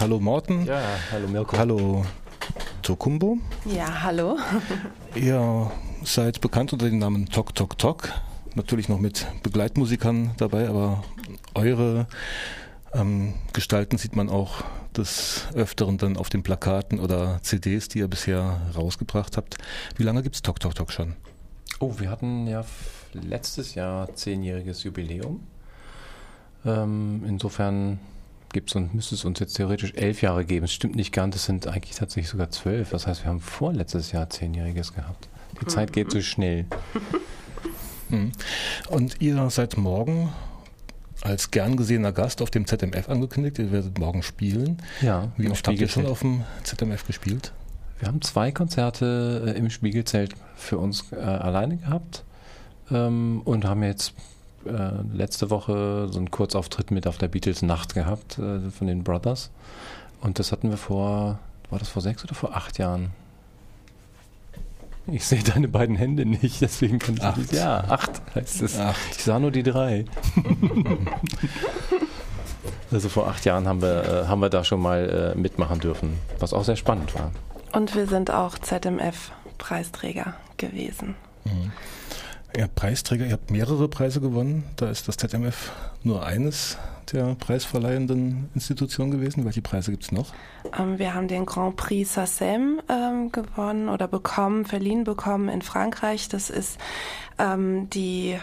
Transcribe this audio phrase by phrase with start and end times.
[0.00, 0.64] Hallo Morten.
[0.64, 0.80] Ja,
[1.12, 1.58] hallo Mirko.
[1.58, 2.06] Hallo
[2.80, 3.36] Tokumbo.
[3.66, 4.38] Ja, hallo.
[5.14, 5.70] Ihr
[6.02, 8.08] seid bekannt unter dem Namen Tok Tok Tok.
[8.54, 11.04] Natürlich noch mit Begleitmusikern dabei, aber
[11.54, 12.06] eure
[12.94, 14.64] ähm, Gestalten sieht man auch
[14.96, 19.58] des Öfteren dann auf den Plakaten oder CDs, die ihr bisher rausgebracht habt.
[19.98, 21.14] Wie lange gibt es Tok Tok Tok schon?
[21.78, 22.64] Oh, wir hatten ja
[23.12, 25.40] letztes Jahr zehnjähriges Jubiläum.
[26.64, 28.00] Ähm, insofern
[28.52, 30.64] gibt's und müsste es uns jetzt theoretisch elf Jahre geben.
[30.64, 32.90] Es stimmt nicht ganz, es sind eigentlich tatsächlich sogar zwölf.
[32.90, 35.28] Das heißt, wir haben vorletztes Jahr zehnjähriges gehabt.
[35.60, 36.66] Die Zeit geht so schnell.
[38.10, 38.32] Mhm.
[38.88, 40.32] Und ihr seid morgen
[41.22, 43.58] als gern gesehener Gast auf dem ZMF angekündigt.
[43.58, 44.78] Ihr werdet morgen spielen.
[45.00, 47.52] Ja, Wie oft habt ihr schon auf dem ZMF gespielt?
[47.98, 52.24] Wir haben zwei Konzerte äh, im Spiegelzelt für uns äh, alleine gehabt
[52.90, 54.14] ähm, und haben jetzt
[54.66, 59.02] äh, letzte Woche so einen Kurzauftritt mit auf der Beatles Nacht gehabt äh, von den
[59.04, 59.50] Brothers.
[60.20, 61.38] Und das hatten wir vor,
[61.70, 63.10] war das vor sechs oder vor acht Jahren?
[65.06, 67.36] Ich sehe deine beiden Hände nicht, deswegen kann ich Acht.
[67.38, 67.52] nicht.
[67.52, 68.78] Ja, acht heißt es.
[68.78, 69.16] Acht.
[69.16, 70.04] Ich sah nur die drei.
[72.92, 76.18] also vor acht Jahren haben wir, äh, haben wir da schon mal äh, mitmachen dürfen,
[76.38, 77.32] was auch sehr spannend war.
[77.72, 81.14] Und wir sind auch ZMF-Preisträger gewesen.
[82.58, 84.64] Habt Preisträger, ihr habt mehrere Preise gewonnen.
[84.76, 86.76] Da ist das ZMF nur eines
[87.12, 89.44] der preisverleihenden Institutionen gewesen.
[89.44, 90.32] Welche Preise gibt es noch?
[90.78, 96.28] Ähm, wir haben den Grand Prix SACEM ähm, gewonnen oder bekommen, verliehen bekommen in Frankreich.
[96.28, 96.78] Das ist
[97.38, 98.38] ähm, die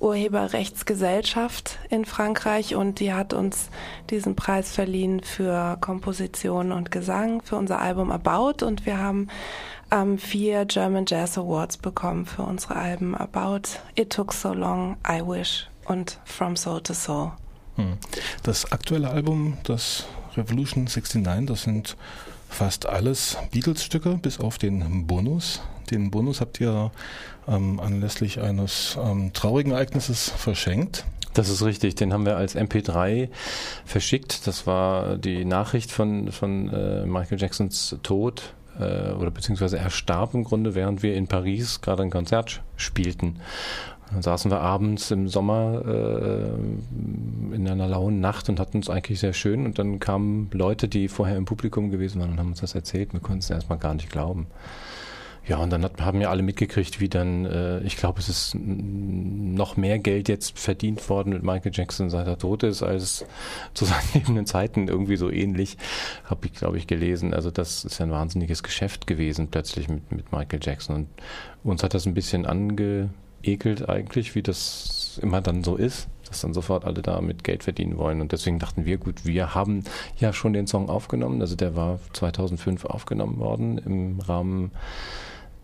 [0.00, 3.68] Urheberrechtsgesellschaft in Frankreich und die hat uns
[4.10, 9.28] diesen Preis verliehen für Komposition und Gesang für unser Album About und wir haben
[9.90, 15.20] ähm, vier German Jazz Awards bekommen für unsere Alben About, It Took So Long, I
[15.20, 17.32] Wish und From Soul to Soul.
[17.78, 17.96] Hm.
[18.42, 21.96] Das aktuelle Album, das Revolution 69, das sind
[22.48, 25.60] fast alles Beatles-Stücke, bis auf den Bonus.
[25.90, 26.90] Den Bonus habt ihr
[27.46, 31.04] ähm, anlässlich eines ähm, traurigen Ereignisses verschenkt.
[31.34, 33.28] Das ist richtig, den haben wir als MP3
[33.84, 34.48] verschickt.
[34.48, 40.34] Das war die Nachricht von, von äh, Michael Jacksons Tod äh, oder beziehungsweise er starb
[40.34, 43.36] im Grunde, während wir in Paris gerade ein Konzert spielten.
[44.12, 49.20] Dann saßen wir abends im Sommer äh, in einer lauen Nacht und hatten es eigentlich
[49.20, 49.66] sehr schön.
[49.66, 53.12] Und dann kamen Leute, die vorher im Publikum gewesen waren und haben uns das erzählt.
[53.12, 54.46] Wir konnten es erstmal gar nicht glauben.
[55.48, 58.54] Ja, und dann hat, haben ja alle mitgekriegt, wie dann, äh, ich glaube, es ist
[58.54, 63.24] noch mehr Geld jetzt verdient worden mit Michael Jackson, seit er tot ist, als
[63.72, 65.78] zu seinen lebenden Zeiten irgendwie so ähnlich,
[66.24, 67.32] habe ich, glaube ich, gelesen.
[67.32, 70.96] Also das ist ja ein wahnsinniges Geschäft gewesen plötzlich mit, mit Michael Jackson.
[70.96, 71.08] Und
[71.64, 72.44] uns hat das ein bisschen
[73.38, 77.64] angeekelt eigentlich, wie das immer dann so ist, dass dann sofort alle da mit Geld
[77.64, 78.20] verdienen wollen.
[78.20, 79.84] Und deswegen dachten wir, gut, wir haben
[80.18, 81.40] ja schon den Song aufgenommen.
[81.40, 84.72] Also der war 2005 aufgenommen worden im Rahmen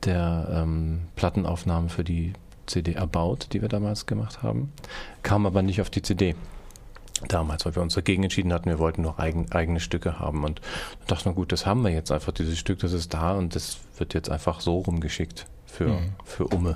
[0.05, 2.33] der ähm, Plattenaufnahme für die
[2.67, 4.73] CD About, die wir damals gemacht haben,
[5.23, 6.35] kam aber nicht auf die CD.
[7.29, 10.45] Damals, weil wir uns dagegen entschieden hatten, wir wollten noch eigen, eigene Stücke haben.
[10.45, 10.61] Und
[10.99, 13.55] dann dachten wir, gut, das haben wir jetzt einfach, dieses Stück, das ist da und
[13.55, 16.13] das wird jetzt einfach so rumgeschickt für, Mhm.
[16.25, 16.75] für Umme.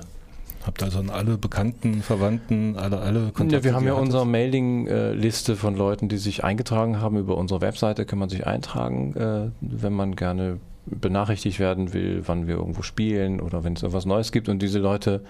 [0.69, 3.55] Habt also an alle Bekannten, Verwandten, alle, alle Kontakte.
[3.55, 7.17] Ja, wir haben ja unsere Mailing-Liste von Leuten, die sich eingetragen haben.
[7.17, 12.45] Über unsere Webseite kann man sich eintragen, äh, wenn man gerne benachrichtigt werden will, wann
[12.45, 14.47] wir irgendwo spielen oder wenn es irgendwas Neues gibt.
[14.47, 15.23] Und diese Leute,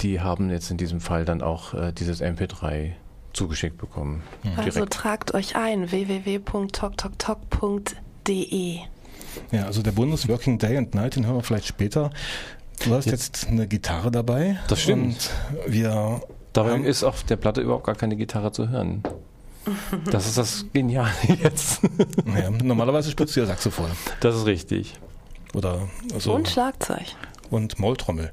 [0.00, 2.92] die haben jetzt in diesem Fall dann auch äh, dieses MP3
[3.34, 4.22] zugeschickt bekommen.
[4.56, 4.94] Also Direkt.
[4.94, 8.78] tragt euch ein www.toktoktok.de.
[9.52, 12.10] Ja, also der Bonus Working Day and Night, den hören wir vielleicht später.
[12.84, 14.58] Du hast jetzt, eine Gitarre dabei.
[14.68, 15.30] Das stimmt.
[15.66, 16.20] Und wir
[16.52, 19.02] Dabei haben- ist auf der Platte überhaupt gar keine Gitarre zu hören.
[20.10, 21.10] Das ist das Geniale
[21.42, 21.80] jetzt.
[22.26, 23.90] Ja, normalerweise spielst du ja Saxophon.
[24.20, 24.94] Das ist richtig.
[25.54, 27.04] Oder also, Und Schlagzeug.
[27.50, 28.32] und Maultrommel.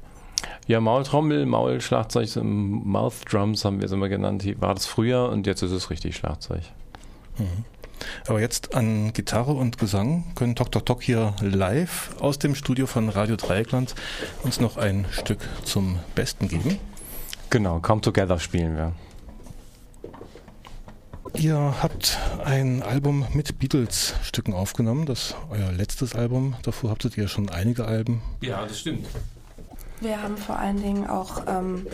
[0.66, 4.42] Ja, Maultrommel, Maulschlagzeug, so Mouth Drums haben wir es immer genannt.
[4.42, 6.62] Hier War das früher und jetzt ist es richtig Schlagzeug.
[8.26, 12.86] Aber jetzt an Gitarre und Gesang können Tok Tok Tok hier live aus dem Studio
[12.86, 13.94] von Radio Dreieckland
[14.42, 16.78] uns noch ein Stück zum Besten geben.
[17.50, 18.92] Genau, Come Together spielen wir.
[21.36, 26.54] Ihr habt ein Album mit Beatles-Stücken aufgenommen, das ist euer letztes Album.
[26.62, 28.22] Davor habtet ihr schon einige Alben.
[28.40, 29.06] Ja, das stimmt.
[30.00, 31.86] Wir haben vor allen Dingen auch ähm,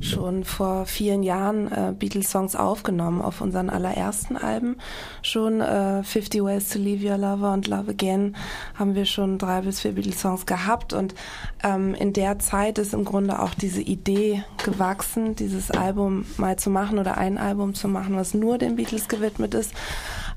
[0.00, 4.76] schon vor vielen Jahren äh, Beatles-Songs aufgenommen auf unseren allerersten Alben.
[5.22, 8.36] Schon äh, 50 Ways to Leave Your Lover und Love Again
[8.74, 11.14] haben wir schon drei bis vier Beatles-Songs gehabt und
[11.62, 16.70] ähm, in der Zeit ist im Grunde auch diese Idee gewachsen, dieses Album mal zu
[16.70, 19.74] machen oder ein Album zu machen, was nur den Beatles gewidmet ist.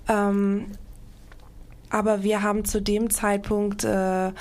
[0.09, 0.71] Ähm,
[1.91, 4.31] aber wir haben zu dem Zeitpunkt äh,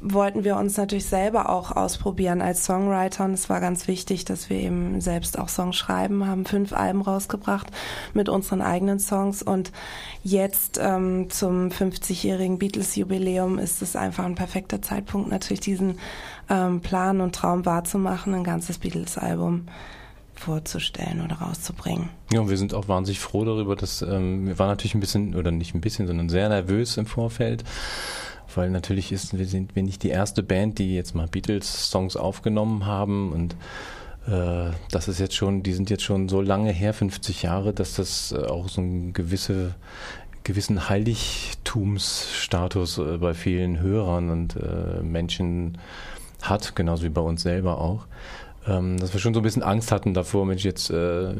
[0.00, 3.24] wollten wir uns natürlich selber auch ausprobieren als Songwriter.
[3.24, 7.02] Und es war ganz wichtig, dass wir eben selbst auch Songs schreiben, haben fünf Alben
[7.02, 7.68] rausgebracht
[8.14, 9.42] mit unseren eigenen Songs.
[9.42, 9.72] Und
[10.22, 15.98] jetzt ähm, zum 50-jährigen Beatles-Jubiläum ist es einfach ein perfekter Zeitpunkt, natürlich diesen
[16.48, 19.66] ähm, Plan und Traum wahrzumachen, ein ganzes Beatles-Album
[20.34, 22.08] vorzustellen oder rauszubringen.
[22.32, 25.34] Ja, und wir sind auch wahnsinnig froh darüber, dass ähm, wir waren natürlich ein bisschen,
[25.34, 27.64] oder nicht ein bisschen, sondern sehr nervös im Vorfeld,
[28.56, 32.86] weil natürlich ist, wir sind wir nicht die erste Band, die jetzt mal Beatles-Songs aufgenommen
[32.86, 33.54] haben und
[34.26, 37.94] äh, das ist jetzt schon, die sind jetzt schon so lange her, 50 Jahre, dass
[37.94, 39.74] das äh, auch so ein gewisse
[40.42, 45.76] gewissen Heiligtumsstatus äh, bei vielen Hörern und äh, Menschen
[46.42, 48.06] hat, genauso wie bei uns selber auch
[48.66, 51.34] dass wir schon so ein bisschen Angst hatten davor, Mensch, jetzt, äh,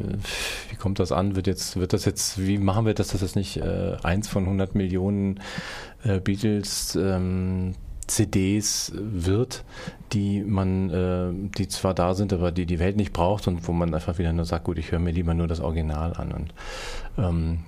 [0.71, 1.37] wie kommt das an?
[1.37, 4.45] Wird jetzt, wird das jetzt, wie machen wir das, dass das nicht äh, eins von
[4.45, 5.41] 100 Millionen
[6.03, 7.75] äh, Beatles ähm,
[8.07, 9.65] CDs wird,
[10.13, 13.73] die man, äh, die zwar da sind, aber die die Welt nicht braucht und wo
[13.73, 16.33] man einfach wieder nur sagt, gut, ich höre mir lieber nur das Original an.
[16.33, 16.55] Und
[17.19, 17.61] ähm,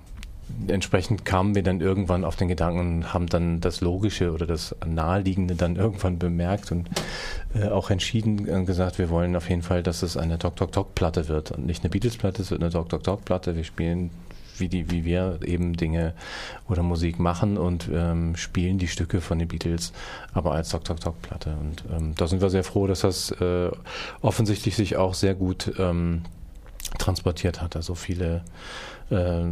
[0.69, 4.75] entsprechend kamen wir dann irgendwann auf den Gedanken und haben dann das Logische oder das
[4.87, 6.89] Naheliegende dann irgendwann bemerkt und
[7.55, 10.73] äh, auch entschieden und gesagt, wir wollen auf jeden Fall, dass es eine Tok Tok
[10.73, 13.57] Tok Platte wird und nicht eine Beatles Platte, es wird eine Tok Tok Tok Platte.
[13.57, 14.11] Wir spielen
[14.59, 16.15] wie die, wie wir eben Dinge
[16.69, 19.93] oder Musik machen und ähm, spielen die Stücke von den Beatles,
[20.33, 21.57] aber als Tok Tok Tok Platte.
[21.61, 23.71] Und ähm, da sind wir sehr froh, dass das äh,
[24.21, 26.23] offensichtlich sich auch sehr gut ähm,
[26.99, 27.77] transportiert hat.
[27.77, 28.43] Also viele,
[29.11, 29.43] äh,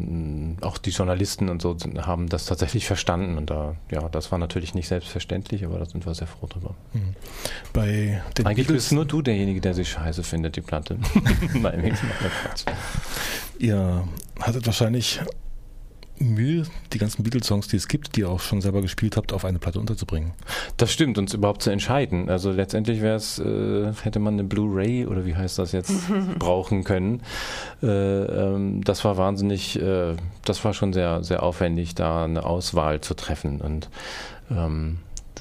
[0.60, 3.38] auch die Journalisten und so haben das tatsächlich verstanden.
[3.38, 6.74] Und da, ja, das war natürlich nicht selbstverständlich, aber da sind wir sehr froh drüber.
[6.92, 7.14] Mhm.
[7.72, 10.98] Bei den Eigentlich Beatles bist nur du derjenige, der sich scheiße findet, die Platte.
[11.54, 11.96] Nein,
[13.58, 14.04] Ihr
[14.40, 15.20] hattet wahrscheinlich
[16.20, 19.44] Mühe, die ganzen Beatles-Songs, die es gibt, die ihr auch schon selber gespielt habt, auf
[19.44, 20.32] eine Platte unterzubringen.
[20.76, 22.28] Das stimmt, uns überhaupt zu entscheiden.
[22.28, 25.92] Also letztendlich wäre es, äh, hätte man eine Blu-ray oder wie heißt das jetzt,
[26.38, 27.22] brauchen können.
[27.82, 30.14] Äh, ähm, das war wahnsinnig, äh,
[30.44, 33.60] das war schon sehr, sehr aufwendig, da eine Auswahl zu treffen.
[33.60, 33.88] Und
[34.50, 34.98] ähm,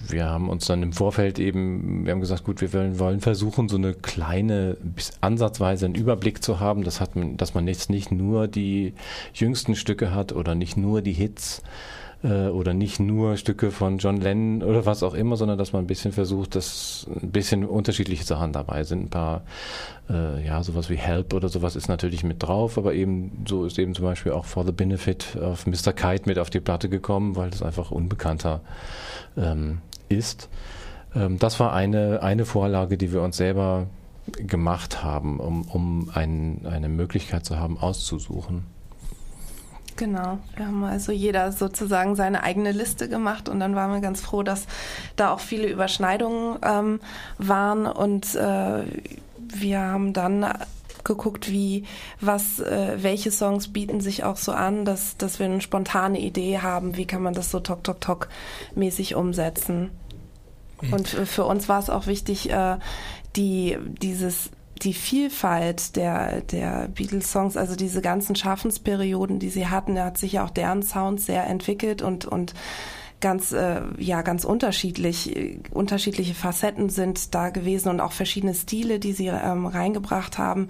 [0.08, 3.78] wir haben uns dann im Vorfeld eben, wir haben gesagt, gut, wir wollen, versuchen, so
[3.78, 4.78] eine kleine,
[5.22, 8.94] ansatzweise einen Überblick zu haben, das hat man, dass man jetzt nicht nur die
[9.34, 11.62] jüngsten Stücke hat oder nicht nur die Hits
[12.24, 15.84] äh, oder nicht nur Stücke von John Lennon oder was auch immer, sondern dass man
[15.84, 19.04] ein bisschen versucht, dass ein bisschen unterschiedliche Sachen dabei sind.
[19.06, 19.42] Ein paar,
[20.10, 23.80] äh, ja, sowas wie Help oder sowas ist natürlich mit drauf, aber eben so ist
[23.80, 25.94] eben zum Beispiel auch For the Benefit of Mr.
[25.94, 28.62] Kite mit auf die Platte gekommen, weil das einfach unbekannter
[29.38, 30.50] ähm, ist.
[31.16, 33.88] Ähm, das war eine, eine Vorlage, die wir uns selber
[34.38, 38.64] gemacht haben, um, um ein, eine Möglichkeit zu haben, auszusuchen.
[39.96, 44.22] Genau, wir haben also jeder sozusagen seine eigene Liste gemacht und dann waren wir ganz
[44.22, 44.66] froh, dass
[45.18, 47.00] da auch viele Überschneidungen ähm,
[47.38, 48.84] waren und äh,
[49.38, 50.46] wir haben dann
[51.06, 51.86] geguckt, wie,
[52.22, 56.60] was, äh, welche Songs bieten sich auch so an, dass, dass wir eine spontane Idee
[56.60, 58.30] haben, wie kann man das so Tok Tok Tok
[58.76, 59.92] mäßig umsetzen.
[60.82, 60.94] Mhm.
[60.94, 62.78] Und für uns war es auch wichtig, äh,
[63.36, 64.52] die, dieses,
[64.82, 70.34] die Vielfalt der, der Beatles-Songs, also diese ganzen Schaffensperioden, die sie hatten, da hat sich
[70.34, 72.54] ja auch deren Sound sehr entwickelt und, und
[73.22, 79.00] ganz äh, ja ganz unterschiedlich äh, unterschiedliche Facetten sind da gewesen und auch verschiedene Stile,
[79.00, 80.68] die sie ähm, reingebracht haben,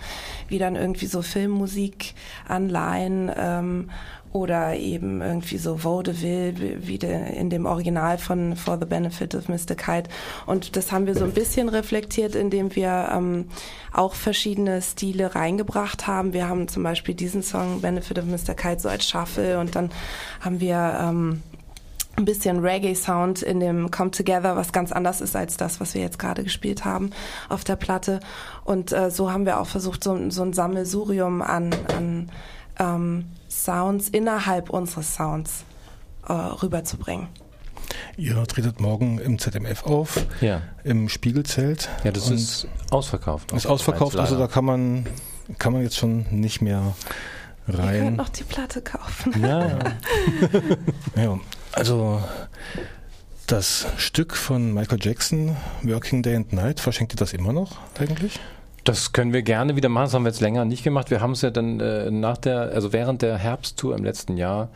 [0.47, 2.13] wie dann irgendwie so Filmmusik
[2.47, 3.89] Anleihen ähm,
[4.31, 6.53] oder eben irgendwie so Vaudeville
[6.85, 9.75] wie de, in dem Original von For the Benefit of Mr.
[9.75, 10.09] Kite
[10.45, 13.45] und das haben wir so ein bisschen reflektiert, indem wir ähm,
[13.91, 16.33] auch verschiedene Stile reingebracht haben.
[16.33, 18.53] Wir haben zum Beispiel diesen Song Benefit of Mr.
[18.53, 19.89] Kite so als Shuffle und dann
[20.41, 21.41] haben wir ähm,
[22.19, 26.01] ein bisschen Reggae-Sound in dem Come Together, was ganz anders ist als das, was wir
[26.01, 27.11] jetzt gerade gespielt haben
[27.47, 28.19] auf der Platte.
[28.63, 32.31] Und äh, so haben wir auch versucht, so, so ein Sammelsurium an, an
[32.77, 35.63] ähm, Sounds innerhalb unseres Sounds
[36.27, 37.27] äh, rüberzubringen.
[38.17, 40.61] Ihr tretet morgen im ZMF auf, ja.
[40.83, 41.89] im Spiegelzelt.
[42.03, 43.51] Ja, das ist ausverkauft.
[43.53, 45.07] Ist ausverkauft, also da kann man,
[45.57, 46.95] kann man jetzt schon nicht mehr
[47.67, 47.95] rein.
[47.95, 49.41] Ihr könnt noch die Platte kaufen.
[49.41, 49.79] Ja.
[51.15, 51.39] ja.
[51.73, 52.21] Also
[53.47, 58.39] das Stück von Michael Jackson, Working Day and Night, verschenkt ihr das immer noch eigentlich?
[58.83, 60.05] Das können wir gerne wieder machen.
[60.05, 61.11] Das haben wir jetzt länger nicht gemacht.
[61.11, 64.69] Wir haben es ja dann äh, nach der, also während der Herbsttour im letzten Jahr,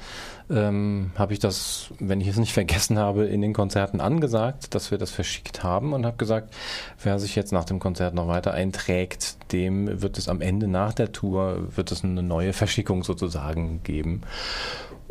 [0.51, 4.91] ähm, habe ich das, wenn ich es nicht vergessen habe, in den Konzerten angesagt, dass
[4.91, 6.53] wir das verschickt haben und habe gesagt,
[7.01, 10.93] wer sich jetzt nach dem Konzert noch weiter einträgt, dem wird es am Ende nach
[10.93, 14.21] der Tour wird es eine neue Verschickung sozusagen geben.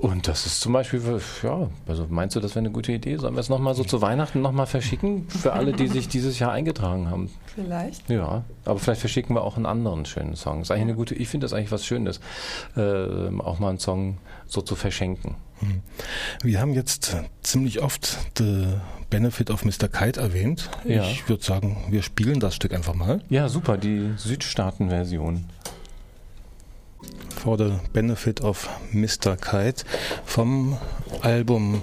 [0.03, 1.01] Und das ist zum Beispiel,
[1.45, 3.19] ja, also meinst du, das wäre eine gute Idee?
[3.19, 5.29] Sollen wir es nochmal so zu Weihnachten nochmal verschicken?
[5.29, 7.31] Für alle, die sich dieses Jahr eingetragen haben.
[7.55, 8.11] Vielleicht.
[8.11, 10.61] Ja, aber vielleicht verschicken wir auch einen anderen schönen Song.
[10.61, 12.19] Ist eigentlich eine gute, ich finde das eigentlich was Schönes,
[12.77, 14.19] äh, auch mal einen Song
[14.49, 15.37] so zu verschenken.
[15.61, 15.83] Hm.
[16.43, 18.75] Wir haben jetzt ziemlich oft The
[19.09, 19.87] Benefit of Mr.
[19.87, 20.69] Kite erwähnt.
[20.85, 21.05] Ja.
[21.05, 23.21] Ich würde sagen, wir spielen das Stück einfach mal.
[23.29, 25.45] Ja, super, die Südstaaten-Version.
[27.43, 29.37] For the Benefit of Mr.
[29.37, 29.83] Kite
[30.25, 30.79] vom
[31.23, 31.83] Album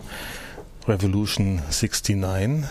[0.87, 2.65] Revolution 69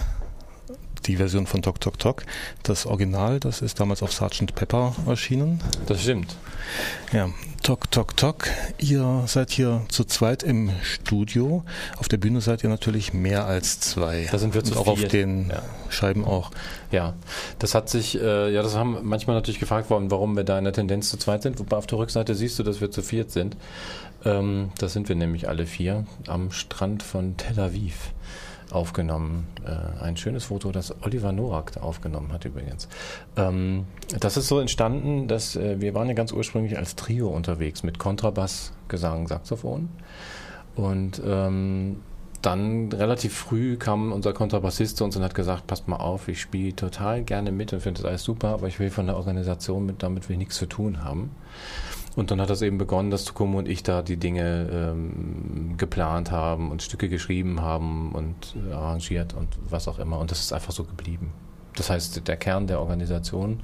[1.09, 2.25] die Version von Tok Tok Tok.
[2.63, 4.55] Das Original, das ist damals auf Sgt.
[4.55, 5.61] Pepper erschienen.
[5.87, 6.37] Das stimmt.
[7.13, 7.31] Ja,
[7.63, 8.49] Tok Tok Tok.
[8.79, 11.65] Ihr seid hier zu zweit im Studio.
[11.97, 14.29] Auf der Bühne seid ihr natürlich mehr als zwei.
[14.31, 15.63] Da sind wir zu Und auch auf den ja.
[15.89, 16.51] Scheiben auch.
[16.93, 17.15] Ja,
[17.59, 20.65] das hat sich, äh, ja, das haben manchmal natürlich gefragt worden, warum wir da in
[20.65, 21.59] der Tendenz zu zweit sind.
[21.59, 23.57] Wobei auf der Rückseite siehst du, dass wir zu viert sind.
[24.25, 28.13] Ähm, das sind wir nämlich alle vier am Strand von Tel Aviv
[28.71, 29.47] aufgenommen.
[29.65, 32.89] Äh, ein schönes Foto, das Oliver Noack aufgenommen hat übrigens.
[33.37, 33.87] Ähm,
[34.21, 37.99] das ist so entstanden, dass äh, wir waren ja ganz ursprünglich als Trio unterwegs mit
[37.99, 39.89] Kontrabass, Gesang, Saxophon.
[40.75, 41.97] Und ähm,
[42.43, 46.41] dann relativ früh kam unser Kontrabassist zu uns und hat gesagt, passt mal auf, ich
[46.41, 49.85] spiele total gerne mit und finde das alles super, aber ich will von der Organisation
[49.87, 51.31] mit, damit wir nichts zu tun haben.
[52.19, 56.33] Und dann hat das eben begonnen, dass Tukumo und ich da die Dinge ähm, geplant
[56.33, 60.19] haben und Stücke geschrieben haben und äh, arrangiert und was auch immer.
[60.19, 61.33] Und das ist einfach so geblieben.
[61.77, 63.61] Das heißt, der Kern der Organisation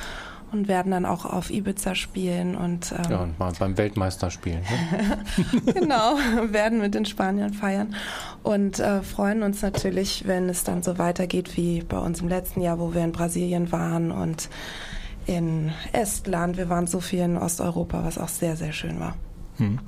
[0.53, 4.63] und werden dann auch auf Ibiza spielen und ähm, ja und mal beim Weltmeister spielen.
[4.63, 5.73] Ne?
[5.73, 6.17] genau,
[6.51, 7.95] werden mit den Spaniern feiern
[8.43, 12.61] und äh, freuen uns natürlich, wenn es dann so weitergeht wie bei uns im letzten
[12.61, 14.49] Jahr, wo wir in Brasilien waren und
[15.27, 16.57] in Estland.
[16.57, 19.15] Wir waren so viel in Osteuropa, was auch sehr sehr schön war.
[19.59, 19.81] Hm.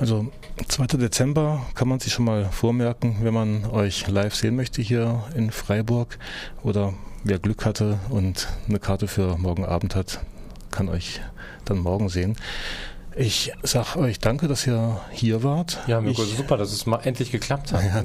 [0.00, 0.32] Also
[0.66, 0.86] 2.
[0.98, 5.50] Dezember kann man sich schon mal vormerken, wenn man euch live sehen möchte hier in
[5.50, 6.18] Freiburg
[6.62, 10.20] oder wer Glück hatte und eine Karte für morgen Abend hat,
[10.70, 11.20] kann euch
[11.64, 12.36] dann morgen sehen.
[13.14, 15.80] Ich sag euch danke, dass ihr hier wart.
[15.86, 17.84] Ja, Mirko, super, dass es mal endlich geklappt hat.
[17.84, 18.00] Ja,